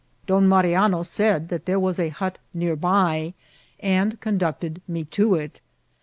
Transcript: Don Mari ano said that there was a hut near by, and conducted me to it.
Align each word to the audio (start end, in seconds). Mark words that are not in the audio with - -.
Don 0.25 0.47
Mari 0.47 0.73
ano 0.75 1.03
said 1.03 1.49
that 1.49 1.67
there 1.67 1.79
was 1.79 1.99
a 1.99 2.09
hut 2.09 2.39
near 2.55 2.75
by, 2.75 3.35
and 3.79 4.19
conducted 4.19 4.81
me 4.87 5.03
to 5.05 5.35
it. 5.35 5.61